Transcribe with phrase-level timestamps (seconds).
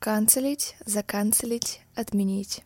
[0.00, 2.62] Канцелить, заканцелить, отменить.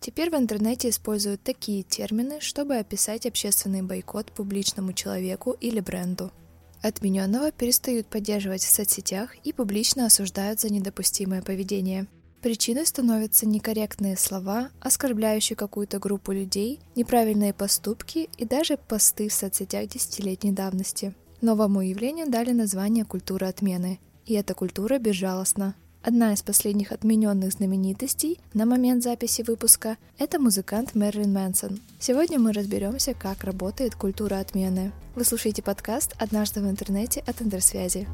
[0.00, 6.32] Теперь в интернете используют такие термины, чтобы описать общественный бойкот публичному человеку или бренду.
[6.80, 12.06] Отмененного перестают поддерживать в соцсетях и публично осуждают за недопустимое поведение.
[12.40, 19.88] Причиной становятся некорректные слова, оскорбляющие какую-то группу людей, неправильные поступки и даже посты в соцсетях
[19.88, 21.14] десятилетней давности.
[21.42, 25.74] Новому явлению дали название «культура отмены», и эта культура безжалостна.
[26.04, 31.78] Одна из последних отмененных знаменитостей на момент записи выпуска– это музыкант Мэрилин Мэнсон.
[32.00, 34.90] Сегодня мы разберемся, как работает культура отмены.
[35.14, 38.08] Вы слушаете подкаст «Однажды в интернете» от Интерсвязи.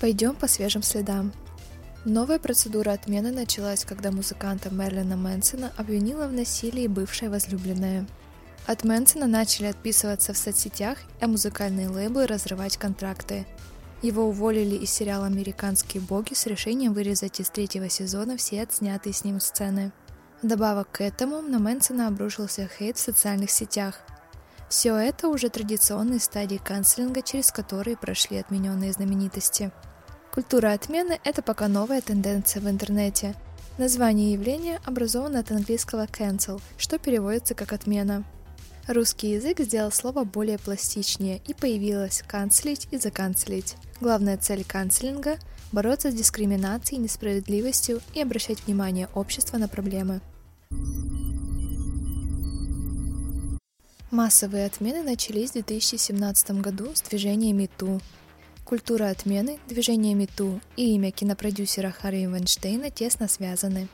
[0.00, 1.32] Пойдем по свежим следам.
[2.04, 8.06] Новая процедура отмены началась, когда музыканта Мерлина Мэнсона обвинила в насилии бывшая возлюбленная.
[8.66, 13.46] От Мэнсона начали отписываться в соцсетях, а музыкальные лейблы разрывать контракты.
[14.02, 19.24] Его уволили из сериала «Американские боги» с решением вырезать из третьего сезона все отснятые с
[19.24, 19.90] ним сцены.
[20.42, 24.00] Вдобавок к этому на Мэнсона обрушился хейт в социальных сетях.
[24.68, 29.72] Все это уже традиционные стадии канцелинга, через которые прошли отмененные знаменитости–
[30.34, 33.36] Культура отмены– это пока новая тенденция в интернете.
[33.78, 38.24] Название явления образовано от английского cancel, что переводится как «отмена».
[38.88, 43.76] Русский язык сделал слово более пластичнее и появилось «канцелить» и «заканцелить».
[44.00, 45.38] Главная цель канцелинга–
[45.72, 50.20] бороться с дискриминацией, несправедливостью и обращать внимание общества на проблемы.
[54.10, 58.02] Массовые отмены начались в 2017 году с движения MeToo,
[58.74, 63.86] Культура отмены, движение МИТУ и имя кинопродюсера Харри Вайнштейна тесно связаны.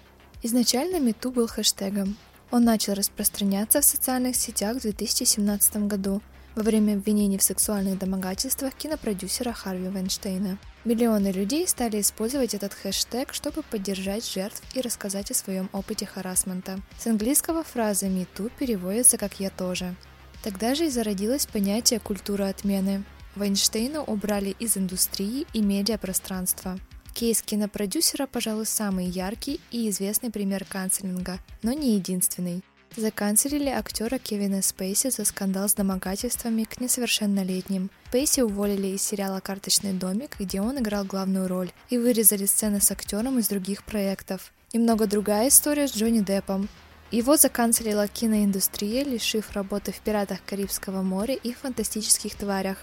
[0.43, 2.17] Изначально МИТУ был хэштегом.
[2.51, 6.23] Он начал распространяться в социальных сетях в 2017 году
[6.55, 10.57] во время обвинений в сексуальных домогательствах кинопродюсера Харви Вайнштейна.
[10.87, 16.81] Миллионы людей стали использовать этот хэштег, чтобы поддержать жертв и рассказать о своем опыте харасмента.
[16.99, 19.95] С английского фраза «MeToo» переводится как «я тоже».
[20.43, 23.05] Тогда же и зародилось понятие «культура отмены»,
[23.37, 26.79] Вайнштейна убрали из индустрии и медиапространства.
[27.15, 32.63] Кейс кинопродюсера, пожалуй, самый яркий и известный пример канцелинга, но не единственный.
[32.97, 37.89] Заканцелили актера Кевина Спейси за скандал с домогательствами к несовершеннолетним.
[38.09, 42.91] Спейси уволили из сериала «Карточный домик», где он играл главную роль, и вырезали сцены с
[42.91, 44.53] актером из других проектов.
[44.73, 46.69] Немного другая история с Джонни Деппом.
[47.13, 52.79] Его заканцелила киноиндустрия, лишив работы в «Пиратах Карибского моря» и «Фантастических тварях»,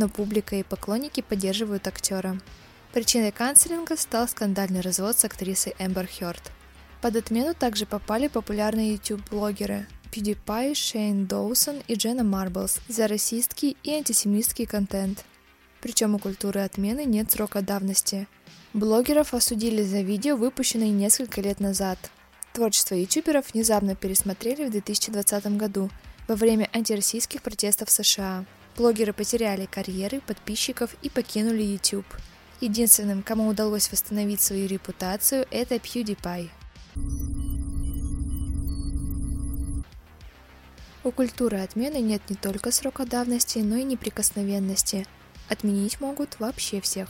[0.00, 2.40] но публика и поклонники поддерживают актера.
[2.94, 6.40] Причиной канцелинга стал скандальный развод с актрисой Эмбер Хёрд.
[7.02, 13.92] Под отмену также попали популярные YouTube-блогеры PewDiePie, Шейн Доусон и Дженна Марблс за расистский и
[13.92, 15.24] антисемитский контент.
[15.82, 18.26] Причем у культуры отмены нет срока давности.
[18.72, 21.98] Блогеров осудили за видео, выпущенные несколько лет назад.
[22.54, 25.90] Творчество ютуберов внезапно пересмотрели в 2020 году
[26.26, 28.46] во время антироссийских протестов в США.
[28.76, 32.06] Блогеры потеряли карьеры, подписчиков и покинули YouTube.
[32.60, 36.50] Единственным, кому удалось восстановить свою репутацию, это PewDiePie.
[41.02, 45.06] У культуры отмены нет не только срока давности, но и неприкосновенности.
[45.48, 47.08] Отменить могут вообще всех.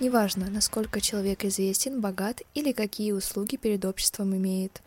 [0.00, 4.80] Неважно, насколько человек известен, богат или какие услуги перед обществом имеет.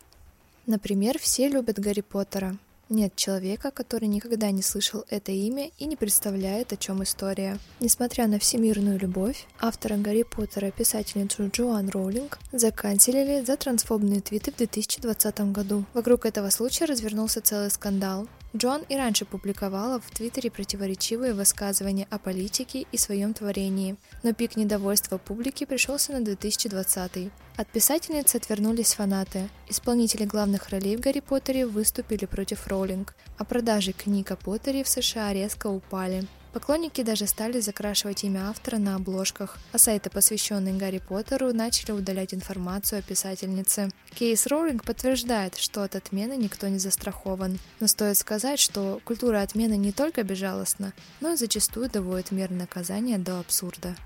[0.66, 2.56] Например, все любят Гарри Поттера,
[2.88, 7.58] нет человека, который никогда не слышал это имя и не представляет, о чем история.
[7.80, 14.56] Несмотря на всемирную любовь, автора Гарри Поттера, писательницу Джоан Роулинг, заканчивали за трансфобные твиты в
[14.56, 15.84] 2020 году.
[15.94, 18.28] Вокруг этого случая развернулся целый скандал.
[18.56, 24.54] Джон и раньше публиковала в Твиттере противоречивые высказывания о политике и своем творении, но пик
[24.56, 27.32] недовольства публики пришелся на 2020.
[27.56, 29.48] От писательницы отвернулись фанаты.
[29.68, 34.88] Исполнители главных ролей в Гарри Поттере выступили против Роулинг, а продажи книг о Поттере в
[34.88, 36.24] США резко упали.
[36.54, 42.32] Поклонники даже стали закрашивать имя автора на обложках, а сайты, посвященные Гарри Поттеру, начали удалять
[42.32, 43.90] информацию о писательнице.
[44.14, 47.58] Кейс Роулинг подтверждает, что от отмены никто не застрахован.
[47.80, 53.18] Но стоит сказать, что культура отмены не только безжалостна, но и зачастую доводит меры наказания
[53.18, 53.96] до абсурда.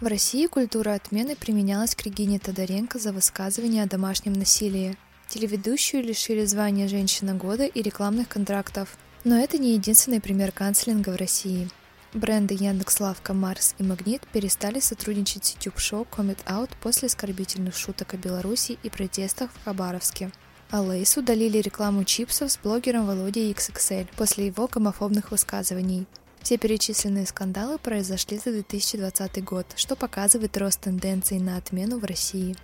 [0.00, 4.96] В России культура отмены применялась к Регине Тодоренко за высказывание о домашнем насилии.
[5.28, 8.98] Телеведущую лишили звания «Женщина года» и рекламных контрактов.
[9.28, 11.68] Но это не единственный пример канцелинга в России.
[12.14, 18.16] Бренды Яндекс.Лавка, Марс и Магнит перестали сотрудничать с YouTube-шоу Comment Out после оскорбительных шуток о
[18.16, 20.30] Беларуси и протестах в Хабаровске.
[20.70, 26.06] А Lay's удалили рекламу чипсов с блогером Володей XXL после его гомофобных высказываний.
[26.40, 32.56] Все перечисленные скандалы произошли за 2020 год, что показывает рост тенденций на отмену в России.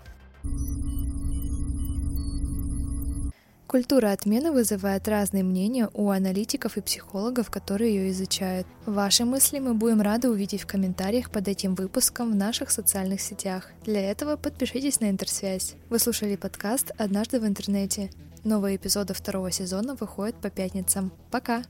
[3.74, 8.68] Культура отмены вызывает разные мнения у аналитиков и психологов, которые ее изучают.
[8.86, 13.72] Ваши мысли мы будем рады увидеть в комментариях под этим выпуском в наших социальных сетях.
[13.84, 15.74] Для этого подпишитесь на Интерсвязь.
[15.90, 18.10] Вы слушали подкаст «Однажды в интернете».
[18.44, 21.10] Новые эпизоды второго сезона выходят по пятницам.
[21.32, 21.64] Пока!